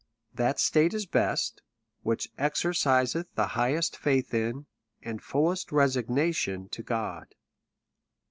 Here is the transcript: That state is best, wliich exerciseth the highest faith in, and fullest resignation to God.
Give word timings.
That 0.33 0.59
state 0.59 0.95
is 0.95 1.05
best, 1.05 1.61
wliich 2.03 2.27
exerciseth 2.35 3.27
the 3.35 3.49
highest 3.49 3.95
faith 3.95 4.33
in, 4.33 4.65
and 5.03 5.21
fullest 5.21 5.71
resignation 5.71 6.69
to 6.69 6.81
God. 6.81 7.35